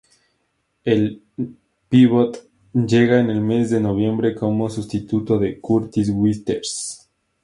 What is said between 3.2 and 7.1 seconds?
el mes de noviembre como sustituto de Curtis Withers.